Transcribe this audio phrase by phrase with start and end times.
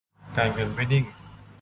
[0.37, 1.05] การเงินไม่นิ่ง